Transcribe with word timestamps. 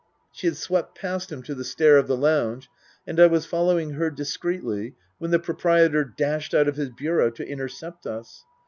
She 0.31 0.47
had 0.47 0.57
swept 0.57 0.97
past 0.97 1.31
him 1.31 1.43
to 1.43 1.53
the 1.53 1.63
stair 1.63 1.99
of 1.99 2.07
the 2.07 2.17
lounge, 2.17 2.67
and 3.05 3.19
I 3.19 3.27
was 3.27 3.45
following 3.45 3.91
her 3.91 4.09
discreetly 4.09 4.95
when 5.19 5.29
the 5.29 5.37
proprietor 5.37 6.03
dashed 6.03 6.55
out 6.55 6.67
of 6.67 6.75
his 6.75 6.89
bureau 6.89 7.29
to 7.29 7.47
intercept 7.47 8.07
us. 8.07 8.43